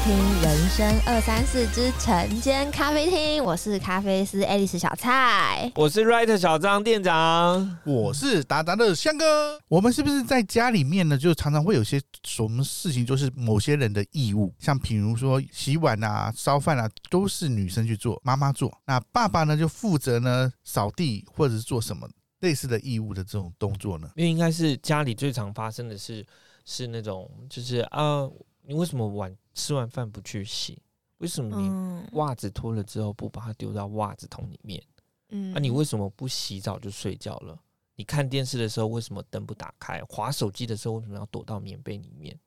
[0.00, 5.70] 听《人生二三四之晨间咖啡厅》，我是咖啡师爱丽丝小蔡。
[5.74, 9.58] 我是 Writer 小张店长，我是达达的香哥。
[9.66, 18.72] 我们是不是在家里面呢，就常常会有些什么事情，就是某些人的义务，像比如说洗碗啊、烧饭啊，都是女生去做，妈妈做。
[18.86, 22.08] 那爸爸呢，就负责呢扫地或者是做什么
[22.40, 24.08] 类似的义务的这种动作呢？
[24.14, 26.24] 因为应该是家里最常发生的是
[26.64, 28.28] 是那种就是啊，
[28.68, 30.78] 你为什么晚吃完饭不去洗？
[31.16, 34.84] 为什么你嗯袜子脱了之后不把它丢到袜子桶里面？
[35.30, 37.58] 嗯啊，你为什么不洗澡就睡觉了？
[37.96, 40.02] 你看电视的时候为什么灯不打开？
[40.02, 42.38] 划手机的时候为什么要躲到棉被里面？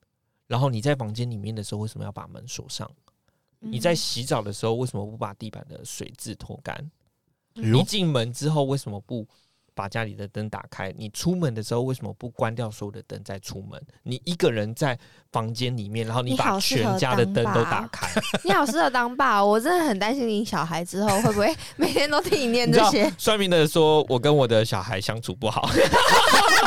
[0.46, 2.90] 然后你在房间里面的时候为什么要把门锁上？
[3.58, 6.76] 你在洗澡的时候为什么不把地板的水渍拖干？
[7.56, 9.28] 哎呦你进门之后为什么不
[9.74, 10.94] 把家里的灯打开？
[10.98, 13.82] 你出门的时候为什么不关掉所有的灯再出门？
[14.04, 14.98] 你一个人在
[15.32, 18.10] 房间里面，然后你你把全家的灯都打开，
[18.44, 23.12] 你好适合当爸，我真的很担心你小孩之后会不会每天都听你念这些。
[23.18, 25.70] 算命的说我跟我的小孩相处不好，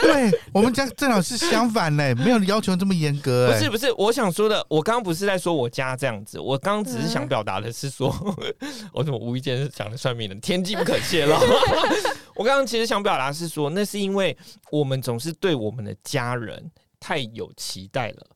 [0.00, 3.50] 对我们家正好是相反嘞，没有要求这么严格。
[3.50, 8.14] 哎不是不是，我想说的，我刚刚不是在说我家这样子，我刚刚只是想嗯表达的是说，
[8.92, 11.34] 我怎么无意间是讲的算命的，天机不可泄露。
[12.34, 14.36] 我刚刚其实想表达是说，那是因为
[14.70, 18.26] 我们总是对我们的家人太有期待了。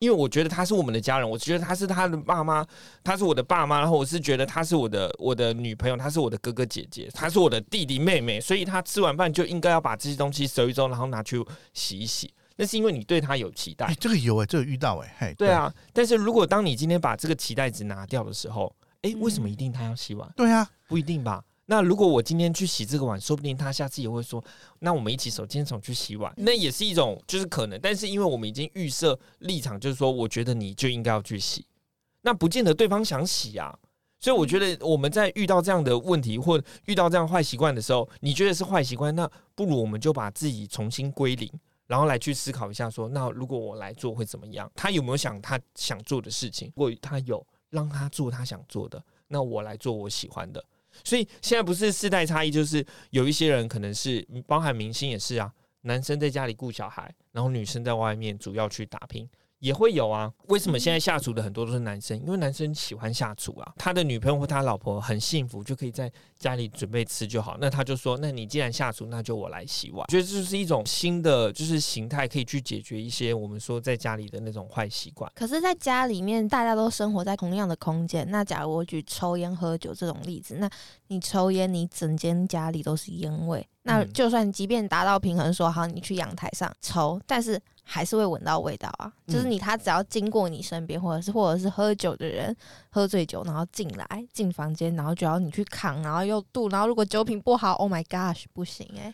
[0.00, 2.66] 因为我觉得他是我们的家人，我觉得他是他的爸妈，
[3.04, 12.32] 他是我的爸妈，然后我是觉得他是我的我的女朋友，他是我的哥哥姐姐，他是我的弟弟妹妹，所以他吃完饭就应该要把这些东西收一收，然后拿去洗一洗。
[12.56, 20.26] 那是因为你对他有期待哎，，这个有哎，这个遇到哎，嘿，对，啊，但是如果当你今天把这个期待值拿掉的时候，诶，为什么一定他要洗碗？
[20.34, 21.44] 对啊，不一定吧？
[21.70, 24.42] 那如果我今天去洗这个碗，说不定他下次也会说，
[24.80, 27.78] 那我们一起手牵手去洗碗，那也是一种就是可能。
[27.80, 31.64] 但是因为我们已经预设立场，就是说，我觉得你就应该要去洗，
[32.22, 33.72] 那不见得对方想洗啊。
[34.18, 41.48] 所以我觉得我们在遇到这样的问题或遇到这样坏习惯的时候，你觉得是坏习惯，那不如我们就把自己重新归零，
[41.86, 44.68] 然后来去思考一下说那如果我来做会怎么样？
[44.74, 46.72] 他有没有想他想做的事情？
[46.74, 50.64] 如果他有，让他做他想做的，那我来做我喜欢的。
[51.04, 55.52] 所以现在不是世代差异，就是有一些人可能是包含明星也是啊，
[55.82, 59.28] 男生在家里顾小孩，然后女生在外面主要去打拼。
[59.60, 62.18] 也会有啊，为什么现在下厨的很多都是男生？
[62.20, 67.56] 因为男生喜欢下厨啊，他的女朋友或他老婆很幸福，就可以在家里准备吃就好。
[67.60, 70.00] 那他就说，那你既然下厨，那就我来洗碗。
[70.00, 75.30] 我觉得这就是一种新的就是形态，可以去解决一些我们说在家里的那种坏习惯。
[75.36, 78.28] 可是，在家里面，大家都生活在同样的空间。
[78.30, 80.68] 那假如我举抽烟、喝酒这种例子，那
[81.08, 83.64] 你抽烟，你整间家里都是烟味。
[83.82, 89.10] 那嗯就算即便达到平衡说好，你去阳台上抽，但是还是会闻到味道啊。
[89.26, 92.54] 就是嗯你他只要经过你身边，或者是或者是喝酒的人
[92.90, 99.12] 喝醉酒，然后进来进房间，然后就要你去扛，然后又度，然后如果酒品不好，Oh my gosh，不行诶、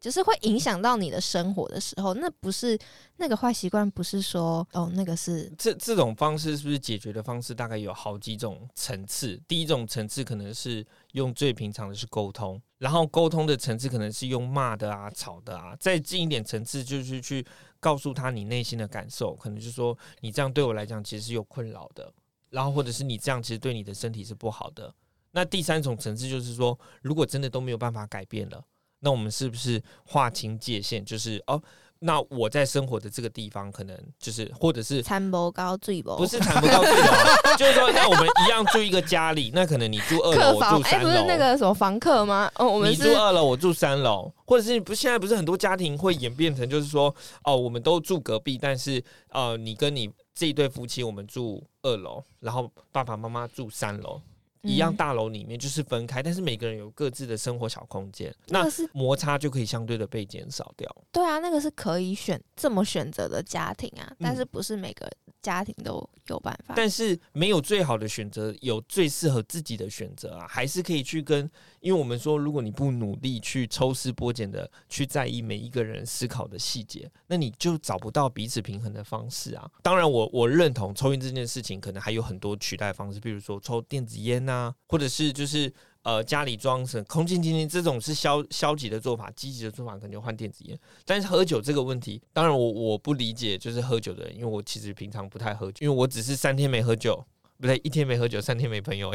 [0.00, 2.78] 就是会影响到你的生活的时候，那不是
[3.16, 9.38] 那个坏习惯，不是说哦，那个是这这种方式是不是解决的方式大概有好几种层次？
[9.46, 17.44] 第一种层次可能是用最平常的是沟通，然后沟通的层次可能是用骂的啊、吵的啊，再近一点层次就是去
[17.78, 22.10] 告诉他你内心的感受，可能就是说你这样对我来讲其实是有困扰的，
[22.48, 24.94] 然后或者是你这样其实对你的身体是不好的。
[25.32, 28.62] 那第三种层次就是说，如果真的都没有办法改变了，
[29.00, 31.04] 那我们是不是划清界限？
[31.04, 31.62] 就是哦，
[32.00, 37.14] 那我在生活的这个地方，可能就是或者是餐不高醉不不是谈不到这种，
[37.56, 41.08] 就是说，那我们一样住一个家里，那可能你住二楼，我住三楼。
[41.08, 42.50] 不是那个什么房客吗？
[42.56, 47.14] 哦，我们你住二楼，我住三楼，或者是不现在不是很多家庭会演变成就是说，
[47.44, 54.20] 哦，我们都住隔壁，但是呃，你跟你这一对夫妻，我们住二楼，然后爸爸妈妈住三楼，
[54.62, 60.94] 一样嗯大楼里面就是分开，但是每个人有各自的生活小空间，那那个是摩擦就可以相对的被减少掉。
[61.10, 66.74] 对啊，那个是可以选这么选择的家庭啊，但嗯是不是每个家庭都有办法。
[66.76, 71.50] 但是没有最好的选择，有最适合自己的选择啊，还是可以去跟，
[71.80, 79.70] 因为我们说，如果你不努力去抽丝剥茧的去在意每一个人思考的细节，那你就找不到彼此平衡的方式啊。
[79.82, 84.49] 当然我，我认同抽烟这件事情，可能还有很多取代方式，比如说抽电子烟啊，
[84.86, 85.72] 或者是就是。
[86.02, 90.78] 呃，家里装什么空气清新这种是消消极的做法，积极的做法可能就换电子烟。
[91.04, 97.22] 但是喝酒这个问题，当然我我不理解，就是喝酒的人，因为我其实平常不太喝酒，因为我只是三天没喝酒，
[97.58, 99.12] 不对，一天没喝酒，三天没朋友。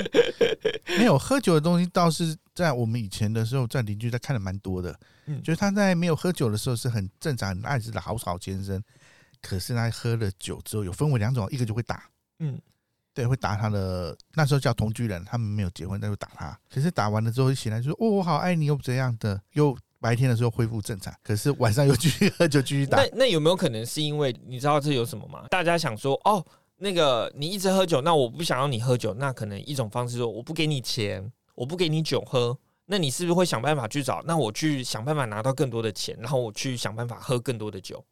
[0.98, 4.94] 没有喝酒的东西，倒是在我们以前的时候，在邻居在看的蛮多的。
[5.24, 8.84] 嗯就是他在没有喝酒的时候是很正常、很爱吃的好好先生。
[9.40, 12.04] 可是他喝了酒之后，有分为两种，一个就会打，
[12.40, 12.60] 嗯，
[13.16, 16.56] 对，会打他的，那时候叫同居人，他们没有结婚，但就打他。
[16.70, 23.08] 可是打完了之后醒来就说：“哦，我好爱你，又怎样的？”又白天的时候恢复正常，可是晚上又继续喝酒， 继续打那。
[23.14, 25.46] 那有没有可能是因为你知道这有什么吗？
[25.48, 26.44] 大家想说哦，
[26.76, 34.22] 那个你一直喝酒，那我不想要你喝酒，那可能一种方式说我不给你钱，我不给你酒喝，那你是不是会想办法去找？
[34.26, 38.04] 那我去想办法拿到更多的钱，然后我去想办法喝更多的酒，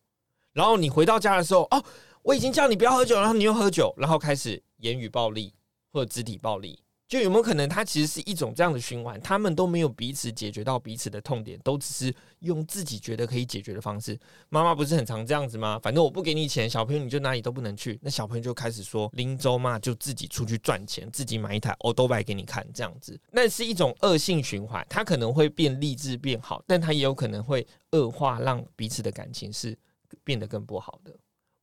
[0.54, 1.84] 然后你回到家的时候，哦，
[2.24, 5.52] 我已经叫你不要喝酒，然后你又喝酒，然后开始言语暴力
[5.92, 6.80] 或者肢体暴力。
[7.06, 9.20] 就有没有可能，它其实是一种这样的循环？
[9.20, 14.18] 他们都没有彼此解决到彼此的痛点，都只是用自己觉得可以解决的方式。
[14.48, 15.78] 妈妈不是很常这样子吗？
[15.82, 18.00] 反正我不给你钱，小朋友你就哪里都不能去。
[18.02, 24.84] 那小朋友就开始说林州嘛，就自己出去赚钱，自己买一台欧都拜给你看，这样子，那是一种恶性循环。
[24.88, 29.78] 它可能会变励志变好，但它也有可能会恶化，让彼此的感情是
[30.24, 31.14] 变得更不好的。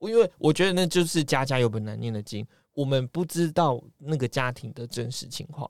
[0.10, 5.70] 因为我觉得那就是家家有本难念的经，我们不知道那个家庭的真实情况，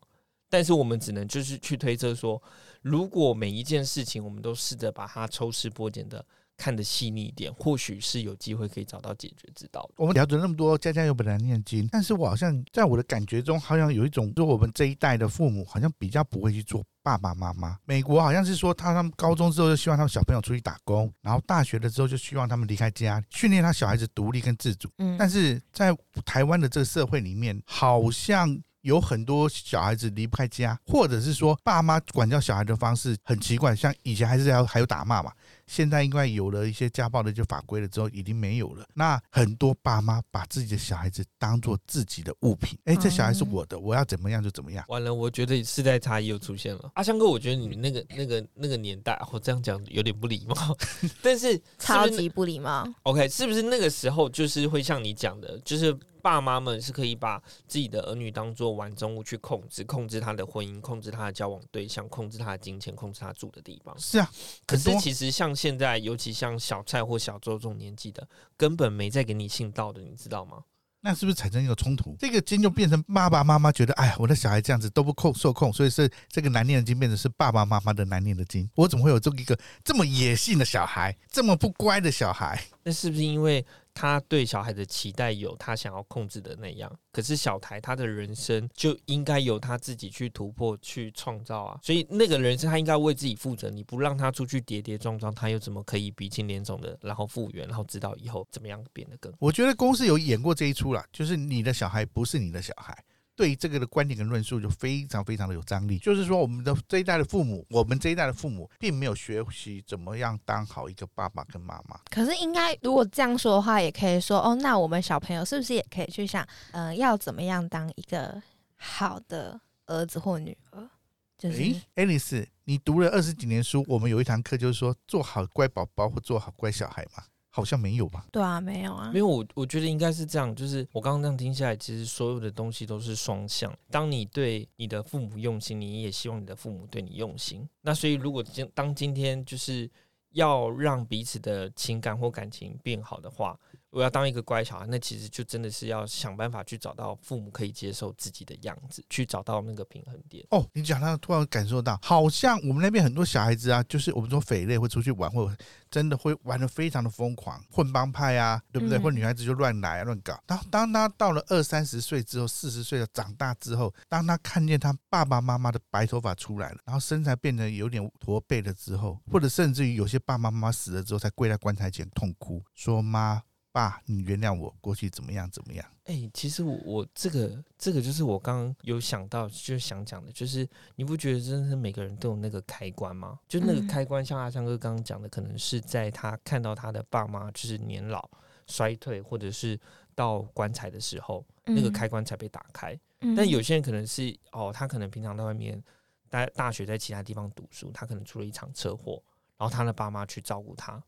[0.49, 2.41] 但是我们只能就是去推测说，
[2.81, 6.25] 如果每一件事情我们都试着把它抽丝剥茧的
[6.61, 9.95] 看得细腻一点，或许是有机会可以找到解决之道的。
[9.97, 17.75] 我们聊了那么多，家家有本难念的经，但是我好像在我的感觉中，好像有一种，就我们这一代的父母好像比较不会去做爸爸妈妈。
[17.85, 24.87] 美国好像是说，他他们高中之后就希望他们小朋友出去打工，然后大学了之后就希望他们离开家，训练他小孩子独立跟自主。
[24.99, 25.91] 嗯，但是在
[26.23, 35.31] 台湾的这个社会里面，好像有很多小孩子离不开家，或者是说爸妈管教小孩的方式很奇怪，像以前还是要还有打骂嘛，
[35.71, 38.85] 现在应该有了一些家暴的一些法规了之后，已经没有了。
[38.93, 44.83] 那很多爸妈把自己的小孩子当做自己的物品，哎，这小孩是我的，我要怎么样就怎么样。
[44.89, 46.91] 完了，我觉得世代差异又出现了。
[46.95, 50.77] 阿香哥，我觉得你那个、那个、那个年代，我这样讲有点不礼貌，
[51.23, 52.85] 但是是不是超级不礼貌。
[53.03, 63.97] OK，是不是那个时候就是会像你讲的，就是爸妈们是可以把自己的儿女当做玩中物去控制，控制他的婚姻，控制他的交往对象，控制他的金钱，控制他住的地方。
[63.99, 64.31] 是啊，
[64.65, 70.63] 可是其实像现在，尤其像小蔡或小周这种年纪的，根本没在给你信道的，你知道吗？
[71.03, 72.15] 那是不是产生一个冲突？
[72.19, 78.69] 这个经就变成爸爸妈妈觉得，哎呀，我的小孩这样子都不控受控，所以是这个难念的经变成是爸爸妈妈的难念的经。
[78.75, 82.63] 我怎么会有这么一个这么野性的小孩，这么不乖的小孩？
[82.83, 86.91] 那是不是因为他对小孩的期待有他想要控制的那样？
[87.11, 91.79] 可是小台他的人生就应该由他自己去突破、去创造啊！
[91.83, 93.69] 所以那个人生他应该为自己负责。
[93.69, 99.31] 你不让他出去跌跌撞撞，他又怎么可以鼻青脸肿的，然后复原，然后知道以后怎么样变得更？
[99.39, 102.97] 我觉得公司有演过这一出啦，就是你的小孩不是你的小孩。
[103.41, 111.99] 对于这个的观点跟论述就非常非常的有张力，就是说我们的这一代的父母，我们这一代的父母并没有学习怎么样当好一个爸爸跟妈妈。
[112.11, 118.39] 可是应该如果这样说的话，也可以说哦，那我们小朋友是不是也可以去想，嗯、要怎么样当一个
[118.75, 120.87] 好的儿子或女儿？
[121.35, 128.25] 就是、诶，爱丽丝，你读了二十几年书，我们有一堂课就是说做好乖宝宝或做好乖小孩嘛，好像没有吧？
[128.31, 133.71] 对啊，没有啊没，有，我我觉得应该是这样，就是我刚刚这样听下来，其实所有的东西都是双向。
[133.89, 137.67] 当你对你的父母用心，你也希望你的父母对你用心。
[137.81, 139.89] 那所以，如果今当今天就是
[140.31, 143.59] 要让彼此的情感或感情变好的话，
[143.91, 150.45] 我要当一个乖小孩，那其实就真的是要想办法去找到父母可以接受自己的样子，去找到那个平衡点。
[150.49, 155.55] 哦，你讲到突然感受到，好像我们那边很多小孩子啊，就是我们说匪类会出去玩，或者
[155.89, 158.97] 真的会玩的非常的疯狂，混帮派啊，对不对？
[158.97, 160.41] 嗯或女孩子就乱来啊、乱搞。
[160.45, 173.41] 当当他到了二三十岁之后，四十岁了长大之后，当他看见他爸爸妈妈的白头发出来了，然后身材变得有点驼背了之后，或者甚至于有些爸爸妈妈死了之后，才跪在棺材前痛哭，说妈。
[173.71, 175.85] 爸，你原谅我，过去怎么样怎么样？
[176.05, 183.39] 哎、其实我我这个这个就是我刚刚有想到，就是想讲的，就是你不觉得真的是每个人都有那个开关吗？
[183.47, 188.29] 就那个嗯开关，像阿香哥刚刚讲的，可能是在他看到他的爸妈就是年老、
[188.67, 189.79] 衰退，或者是
[190.13, 192.93] 到棺材的时候，那个嗯开关才被打开。
[193.21, 195.81] 嗯但有些人可能是哦，他可能平常在外面
[196.29, 199.23] 大大学在其他地方读书，他可能出了一场车祸，
[199.57, 201.01] 然后他的爸妈去照顾他。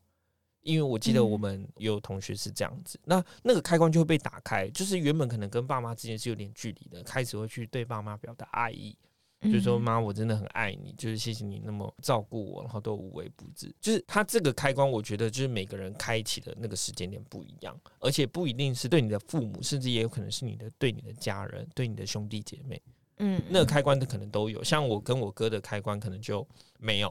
[0.64, 8.96] 因为我记得嗯我们有同学是这样子，那那个开关就会被打开，就是原本可能跟爸妈之间是有点距离的，开始会去对爸妈表达爱意，
[9.42, 13.72] 就是说嗯妈，我真的很爱你，就是谢谢你那么照顾我，然后都无微不至。
[13.80, 22.80] 就是他这个开关，我觉得就是每个人开启的那个时间点不一样，而且不一定是对你的父母，甚至也有可能是你的对你的家人、对你的兄弟姐妹。
[23.18, 26.46] 嗯，那个开关的可能都有，像我跟我哥的开关可能就
[26.78, 27.10] 没有。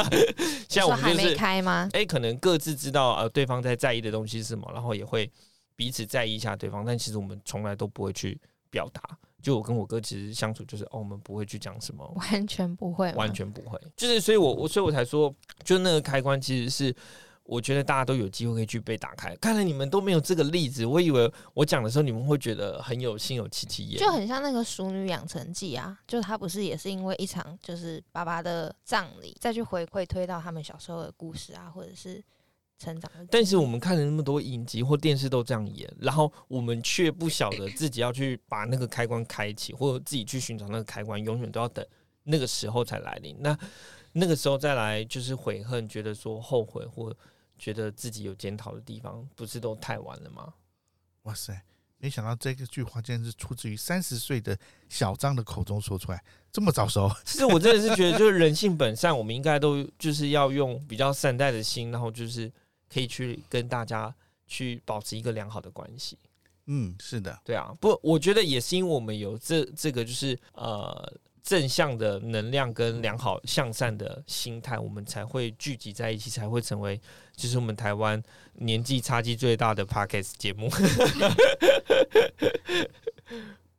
[0.68, 1.88] 像我还没们就是，开吗？
[1.92, 5.30] 哎、可能各自知道呃对方在在意的东西是什么，然后也会
[5.76, 8.38] 彼此在意一下对方，但其实我们从来都不会去
[8.70, 9.02] 表达。
[9.42, 13.80] 就我跟我哥其实相处就是哦，我们不会去讲什么，完全不会，完全不会。
[13.96, 16.94] 就是所以我我所以我才说，就那个开关其实是。
[17.50, 19.34] 我觉得大家都有机会可以去被打开。
[19.36, 23.98] 看来你们都没有这个例子，我以为我讲的时候你们会觉得很有心有戚戚焉。
[23.98, 32.22] 就很像那个《熟女养成记》啊，就他不是也是因为一场就是爸爸的葬礼，再去回馈推到他们小时候的故事啊，或者是
[32.78, 33.26] 成长的。
[33.32, 41.84] 但是我们看了那么多影集或电视都这样演，然后我们却不晓得自己要去把那个开关开启，或者自己去寻找那个开关，永远都要等
[42.22, 43.36] 那个时候才来临。
[43.40, 43.58] 那
[44.12, 47.12] 那个时候再来就是悔恨，觉得说后悔或
[47.60, 50.54] 觉得自己有检讨的地方，不是都太晚了吗？
[51.24, 51.62] 哇塞！
[51.98, 57.10] 没想到这个句话竟然是出自于三十岁的小张的口中说出来，这么早熟。
[57.26, 62.50] 其实我真的是觉得，就是人性本善，我们应该都就是要用比较善待的心，然后就是
[62.88, 64.14] 可以去跟大家
[64.46, 66.18] 去保持一个良好的关系。
[66.64, 71.12] 嗯，是的，对啊，不，我觉得也是因为我们有这这个就是呃
[71.50, 77.00] 正向的能量跟良好向善的心态，我们才会聚集在一起，才会成为
[77.34, 80.70] 就是我们台湾年纪差距最大的 podcast 节目。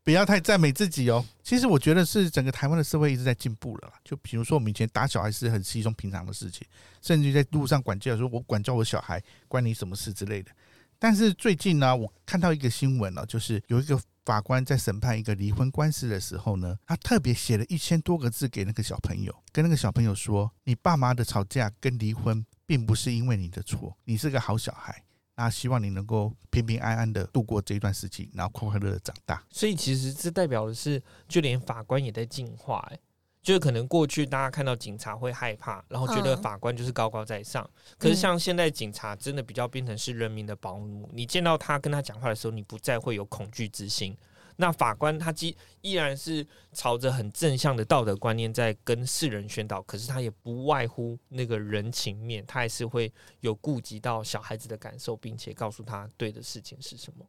[0.04, 1.24] 不要太赞美自己哦。
[1.42, 3.94] 其实我觉得是整个台湾的社会一直在进步了。
[4.04, 6.68] 就比如说我们以前打小孩是很稀松平常的事情，
[7.02, 10.52] 甚至在路上管教说“我管教我小孩，关你什么事”之类的。
[11.00, 25.04] 但是最近呢，我看到一个新闻了，就是有一个法官在审判一个离婚官司的时候呢，他特别写了一千多个字给那个小朋友，跟那个小朋友说：“你爸妈的吵架跟离婚，并不是因为你的错，你是个好小孩。”
[25.36, 29.42] 那希望你能够平平安安的度过这一段时期，然后快快乐乐长大。
[29.50, 33.00] 所以其实这代表的是，就连法官也在进化、欸。
[33.42, 37.68] 就是可能过去大家看到警察会害怕，然后觉得嗯法官就是高高在上。
[37.98, 44.16] 可是像现在警察真的比较变成是人民的保姆，你见到他跟他讲话的时候，你不再会有恐惧之心。
[44.58, 57.26] 那法官他既依然是朝着很正向的道德观念在跟世人宣导，可是他也不外乎那个人情面，他还是会有顾及到小孩子的感受，并且告诉他对的事情是什么。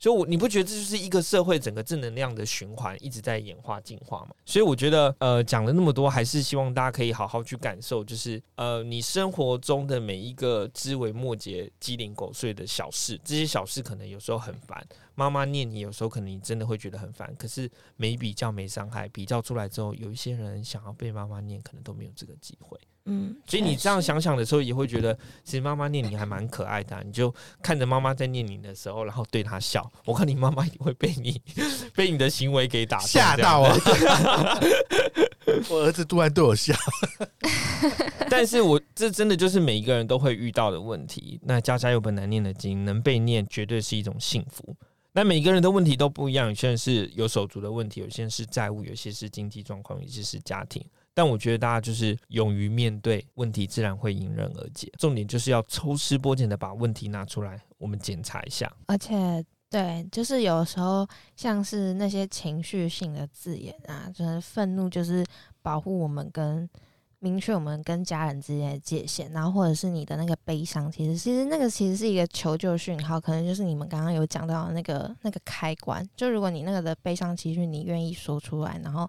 [0.00, 4.30] 所以我，你不觉得这就是一个社会整个正能量的循环一直在演化进化吗？
[4.46, 14.82] 所以我觉得，呃，讲了那么多，还是希望大家可以好好去感受，就是呃，你生活中的每一个枝微末节、鸡零狗碎的小事，这些小事可能有时候很烦，
[15.20, 17.30] 妈妈念你，有时候可能你真的会觉得很烦。
[17.36, 22.78] 可是没比较没伤害，比较出来之后，有一些人想要被妈妈念，可能都没有这个机会。
[23.04, 29.86] 嗯，所以你这样，想想的时候，也会觉得其实妈妈念你还蛮可爱的啊、你就看着妈妈在念你的时候，然后对她笑。
[30.06, 31.38] 我看你妈妈一定会被你
[31.94, 35.66] 被你的行为给打吓到啊我！
[35.68, 36.74] 我儿子突然对我笑，
[38.30, 41.38] 但是我这真的就是每一个人都会遇到的问题。
[41.42, 44.76] 那家家有本难念的经，能被念绝对是一种幸福。
[45.12, 50.84] 那每个人的问题都不一样，有些人是有手足的问题，有些人是债务，有些是经济状况，有些是家庭。
[51.12, 54.90] 但我觉得大家就是勇于面对问题，自然会迎刃而解。
[54.98, 58.72] 重点就是要抽丝剥茧的把问题拿出来，我们检查一下。
[58.86, 65.26] 而且对，就是有时候像是那些情绪性的字眼啊，就是愤怒，就是
[65.60, 66.68] 保护我们跟
[67.20, 79.08] 明确我们跟家人之间的界限，然后或者是你的那个悲伤，其实其实那个其实是一个求救讯号，可能就是你们刚刚有讲到的那个那个开关，就如果你那个的悲伤情绪你愿意说出来，然后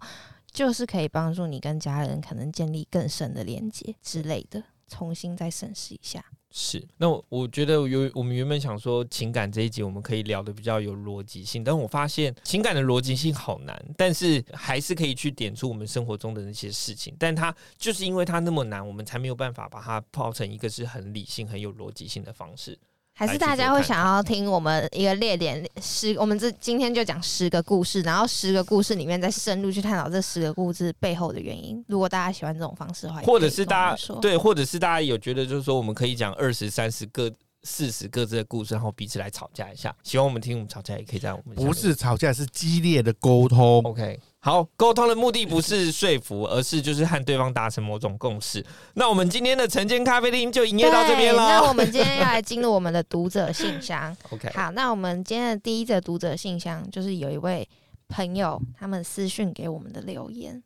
[0.51, 6.23] 就是可以帮助你跟家人可能建立更深的连接之类的，重新再审视一下。
[6.53, 22.77] 是，那我觉得有我们原本想说情感这一集我们可以聊的比较有逻辑性，但我发现情感的逻辑性好难，但是还是可以去点出我们生活中的那些事情，但它就是因为它那么难，我们才没有办法把它泡成一个是很理性、很有逻辑性的方式。
[23.21, 31.85] 还是大家会想要听我们一个列点十，我们这今天就讲十个故事，然后十个故事里面再深入去探讨这十个故事背后的原因。
[31.87, 37.31] 如果大家喜欢这种方式的话，或者是大家说，对，或者是大家有觉得就是说我们可以讲二十三十个。
[37.63, 39.95] 四十各自的故事，然后彼此来吵架一下。
[40.01, 43.83] 喜欢我们听我们吵架，也可以在我们不是吵架，是激烈的沟通。
[43.83, 48.65] OK，好，沟通的目的不是说服，而是就是和对方达成某种共识。
[48.95, 51.71] 那我们今天的晨间咖啡厅就营业到这边了那我。
[51.71, 54.17] 们今天要来进入我们的读者信箱。
[54.31, 57.67] OK，好，那我们今天的第一则读者信箱就是有一位
[58.07, 60.61] 朋友他们私讯给我们的留言，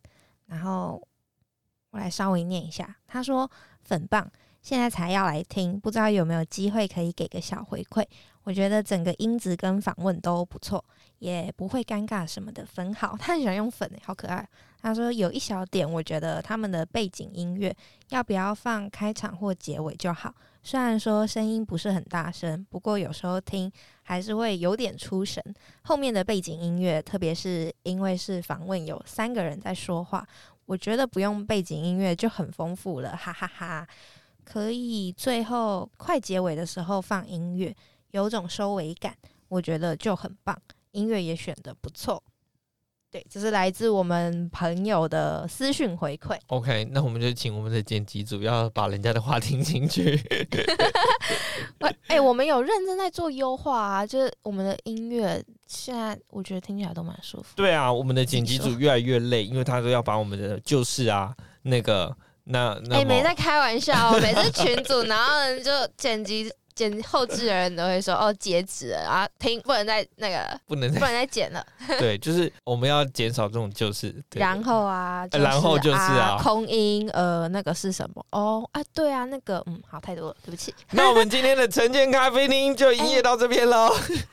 [0.48, 1.06] 然后
[1.92, 2.96] 我来稍微念一下。
[3.06, 3.52] 他说
[3.84, 8.06] ：“粉棒，现在才要来听，不知道有没有机会可以给个小回馈。
[8.46, 10.84] 我觉得整个音质跟访问都不错，
[11.20, 13.18] 也不会尴尬什么的，粉好。
[13.20, 14.48] 他很喜欢用粉、好可爱。
[14.82, 17.76] 他说有一小点，我觉得他们的背景音乐
[18.10, 20.34] 要不要放开场或结尾就好。
[20.62, 23.72] 虽然说声音不是很大声，不过有时候听
[24.04, 25.44] 还是会有点出神。
[25.82, 30.28] 后面的背景音乐，特别是因为是访问，有三个人在说话，
[30.68, 33.88] 我觉得不用背景音乐就很丰富了，哈哈哈
[34.44, 37.76] 可以最后快结尾的时候放音乐，
[38.16, 39.14] 有种收尾感，
[39.50, 40.58] 我觉得就很棒。
[40.92, 42.24] 音乐也选的不错。
[43.12, 46.38] 对，这是来自我们朋友的私讯回馈。
[46.48, 50.18] OK，那我们就请我们的剪辑组要把人家的话听进去。
[51.80, 57.50] 哎、哎我们有认真在做优化啊，就是我们的音乐现在我觉得听起来都蛮舒服。
[57.58, 71.66] 对啊，我们的剪辑组越来越累，因为他都要把我们的旧事啊，那个那那哎、么没在开玩笑、哦，每次群组， 然后呢就剪辑剪后置的人都会说哦截止了，然后听不能再那个不能再不再能再剪了。
[72.00, 74.14] 对，就是我们要减少这种就是。
[74.30, 78.26] 对然后啊，呃然后就是啊空音呃那个是什么？
[78.32, 80.74] 哦啊对啊那个嗯好太多了，对不起。
[80.92, 83.90] 那我们今天的晨间咖啡厅就营业到这边喽。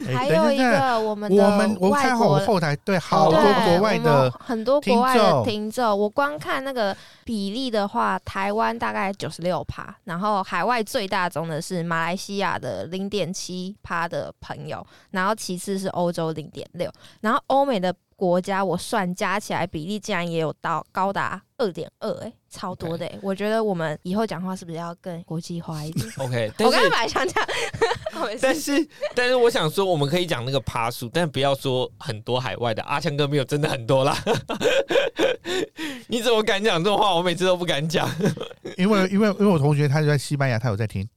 [0.07, 27.45] 哎还有一个我们的我们我外看好我后台对好多国外的很多国外的听众，我光看那个比例的话，台湾大概九十六趴，然后海外最大宗的是马来西亚的零点七趴的朋友，然后其次是欧洲零点六，然后欧美的国家我算加起来比例竟然也有到高达二点二，哎，超多的哎、我觉得我们以后讲话是不是要更国际化一点？OK， 我刚才本来想讲，
[28.41, 32.83] 但是但是我想说，我们可以讲那个趴数，但不要说很多海外的。
[32.85, 34.17] 阿强哥没有真的很多啦。
[36.09, 37.15] 你怎么敢讲这种话？
[37.17, 38.09] 我每次都不敢讲。
[38.79, 41.09] 因为因为因为我同学他就在西班牙，他有在听。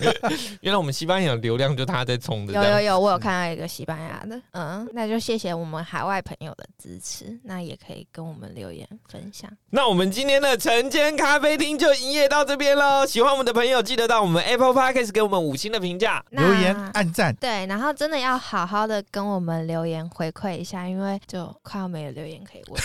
[0.62, 2.52] 原来我们西班牙流量就他在冲的。
[2.52, 9.50] 有有有，我有看到一个西班牙的，嗯，那就谢谢我们海外朋友的支持，那也可以跟我们留言分享。
[9.70, 13.04] 那我们今天的晨间咖啡厅就营业到这边喽。
[13.06, 16.24] 喜欢我们的朋友，记得到我们 Apple Podcast 给我们五星的评价。
[16.30, 22.80] 留言按赞，对，然后真的要好好的跟我们留言回馈一下，因为就快要没有留言可以问。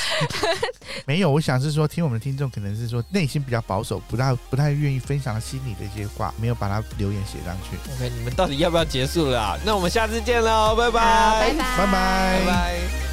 [1.06, 7.76] 没有，我想是说，听我们的听众可能是说内心比较保守，不太不太愿意分享心里的一些话，没有把它留言写上去。
[7.94, 9.58] OK，你们到底要不要结束了啊？
[9.64, 13.09] 那我们下次见喽，拜，拜，拜拜，拜拜拜拜。